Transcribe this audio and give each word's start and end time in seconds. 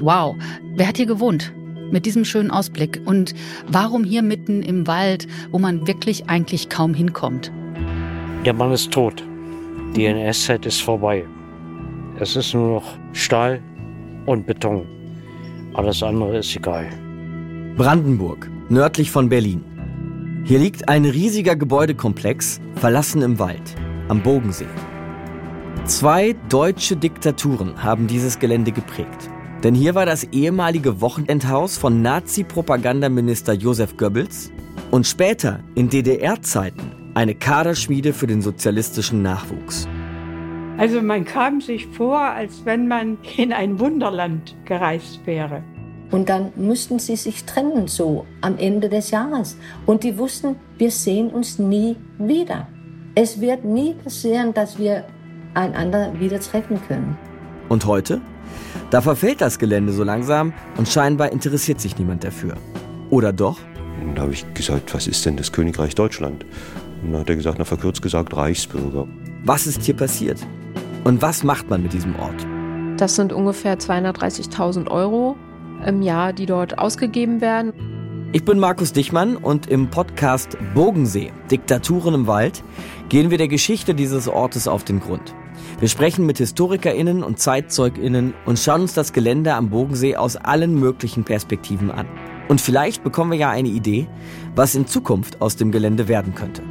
Wow, 0.00 0.36
wer 0.74 0.86
hat 0.86 0.96
hier 0.96 1.06
gewohnt? 1.06 1.52
Mit 1.90 2.06
diesem 2.06 2.24
schönen 2.24 2.50
Ausblick. 2.50 3.00
Und 3.04 3.34
warum 3.66 4.04
hier 4.04 4.22
mitten 4.22 4.62
im 4.62 4.86
Wald, 4.86 5.26
wo 5.50 5.58
man 5.58 5.86
wirklich 5.86 6.28
eigentlich 6.28 6.68
kaum 6.68 6.94
hinkommt? 6.94 7.50
Der 8.44 8.52
Mann 8.52 8.72
ist 8.72 8.92
tot. 8.92 9.24
Die 9.96 10.04
NS-Zeit 10.04 10.66
ist 10.66 10.82
vorbei. 10.82 11.24
Es 12.20 12.36
ist 12.36 12.54
nur 12.54 12.74
noch 12.74 12.98
Stahl 13.12 13.62
und 14.26 14.46
Beton. 14.46 14.86
Alles 15.74 16.02
andere 16.02 16.38
ist 16.38 16.54
egal. 16.54 16.86
Brandenburg, 17.76 18.50
nördlich 18.68 19.10
von 19.10 19.28
Berlin. 19.28 19.64
Hier 20.44 20.58
liegt 20.58 20.88
ein 20.88 21.04
riesiger 21.04 21.56
Gebäudekomplex, 21.56 22.60
verlassen 22.76 23.22
im 23.22 23.38
Wald, 23.38 23.76
am 24.08 24.22
Bogensee. 24.22 24.66
Zwei 25.84 26.34
deutsche 26.48 26.96
Diktaturen 26.96 27.82
haben 27.82 28.06
dieses 28.06 28.38
Gelände 28.38 28.72
geprägt. 28.72 29.30
Denn 29.64 29.74
hier 29.74 29.96
war 29.96 30.06
das 30.06 30.22
ehemalige 30.24 31.00
Wochenendhaus 31.00 31.76
von 31.76 32.00
Nazi-Propagandaminister 32.00 33.54
Josef 33.54 33.96
Goebbels 33.96 34.52
und 34.92 35.04
später 35.04 35.60
in 35.74 35.88
DDR-Zeiten 35.88 36.92
eine 37.14 37.34
Kaderschmiede 37.34 38.12
für 38.12 38.28
den 38.28 38.40
sozialistischen 38.40 39.22
Nachwuchs. 39.22 39.88
Also 40.76 41.02
man 41.02 41.24
kam 41.24 41.60
sich 41.60 41.88
vor, 41.88 42.20
als 42.20 42.64
wenn 42.64 42.86
man 42.86 43.18
in 43.36 43.52
ein 43.52 43.80
Wunderland 43.80 44.54
gereist 44.64 45.20
wäre. 45.24 45.64
Und 46.12 46.28
dann 46.28 46.52
mussten 46.54 47.00
sie 47.00 47.16
sich 47.16 47.44
trennen, 47.44 47.88
so 47.88 48.26
am 48.40 48.56
Ende 48.58 48.88
des 48.88 49.10
Jahres. 49.10 49.58
Und 49.86 50.04
die 50.04 50.16
wussten, 50.16 50.54
wir 50.78 50.92
sehen 50.92 51.30
uns 51.30 51.58
nie 51.58 51.96
wieder. 52.18 52.68
Es 53.16 53.40
wird 53.40 53.64
nie 53.64 53.94
passieren, 53.94 54.54
dass 54.54 54.78
wir 54.78 55.04
einander 55.54 56.12
wieder 56.20 56.38
treffen 56.38 56.80
können. 56.86 57.18
Und 57.68 57.86
heute? 57.86 58.20
Da 58.90 59.00
verfällt 59.00 59.40
das 59.40 59.58
Gelände 59.58 59.92
so 59.92 60.02
langsam 60.02 60.52
und 60.76 60.88
scheinbar 60.88 61.32
interessiert 61.32 61.80
sich 61.80 61.98
niemand 61.98 62.24
dafür. 62.24 62.54
Oder 63.10 63.32
doch? 63.32 63.58
Und 64.02 64.14
da 64.16 64.22
habe 64.22 64.32
ich 64.32 64.44
gesagt, 64.54 64.94
was 64.94 65.06
ist 65.06 65.26
denn 65.26 65.36
das 65.36 65.52
Königreich 65.52 65.94
Deutschland? 65.94 66.44
Und 67.02 67.12
dann 67.12 67.20
hat 67.20 67.28
er 67.28 67.36
gesagt, 67.36 67.58
na 67.58 67.64
verkürzt 67.64 68.02
gesagt, 68.02 68.36
Reichsbürger. 68.36 69.06
Was 69.44 69.66
ist 69.66 69.82
hier 69.82 69.96
passiert? 69.96 70.38
Und 71.04 71.22
was 71.22 71.44
macht 71.44 71.70
man 71.70 71.82
mit 71.82 71.92
diesem 71.92 72.16
Ort? 72.16 72.46
Das 72.96 73.14
sind 73.14 73.32
ungefähr 73.32 73.78
230.000 73.78 74.88
Euro 74.90 75.36
im 75.86 76.02
Jahr, 76.02 76.32
die 76.32 76.46
dort 76.46 76.78
ausgegeben 76.78 77.40
werden. 77.40 77.72
Ich 78.30 78.44
bin 78.44 78.58
Markus 78.58 78.92
Dichmann 78.92 79.38
und 79.38 79.68
im 79.68 79.88
Podcast 79.88 80.58
Bogensee, 80.74 81.32
Diktaturen 81.50 82.12
im 82.12 82.26
Wald, 82.26 82.62
gehen 83.08 83.30
wir 83.30 83.38
der 83.38 83.48
Geschichte 83.48 83.94
dieses 83.94 84.28
Ortes 84.28 84.68
auf 84.68 84.84
den 84.84 85.00
Grund. 85.00 85.34
Wir 85.80 85.88
sprechen 85.88 86.26
mit 86.26 86.36
HistorikerInnen 86.36 87.22
und 87.22 87.38
ZeitzeugInnen 87.38 88.34
und 88.44 88.58
schauen 88.58 88.82
uns 88.82 88.92
das 88.92 89.14
Gelände 89.14 89.54
am 89.54 89.70
Bogensee 89.70 90.16
aus 90.16 90.36
allen 90.36 90.78
möglichen 90.78 91.24
Perspektiven 91.24 91.90
an. 91.90 92.06
Und 92.48 92.60
vielleicht 92.60 93.02
bekommen 93.02 93.30
wir 93.30 93.38
ja 93.38 93.48
eine 93.48 93.70
Idee, 93.70 94.06
was 94.54 94.74
in 94.74 94.86
Zukunft 94.86 95.40
aus 95.40 95.56
dem 95.56 95.72
Gelände 95.72 96.06
werden 96.06 96.34
könnte. 96.34 96.62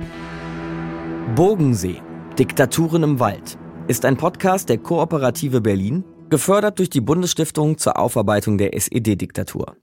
Bogensee, 1.33 2.03
Diktaturen 2.37 3.01
im 3.01 3.19
Wald, 3.19 3.57
ist 3.87 4.05
ein 4.05 4.17
Podcast 4.17 4.69
der 4.69 4.77
Kooperative 4.77 5.61
Berlin, 5.61 6.03
gefördert 6.29 6.77
durch 6.77 6.91
die 6.91 7.01
Bundesstiftung 7.01 7.79
zur 7.79 7.97
Aufarbeitung 7.97 8.59
der 8.59 8.75
SED-Diktatur. 8.75 9.75